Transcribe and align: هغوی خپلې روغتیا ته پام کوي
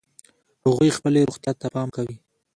هغوی 0.65 0.89
خپلې 0.97 1.19
روغتیا 1.29 1.53
ته 1.59 1.67
پام 1.73 1.87
کوي 1.95 2.17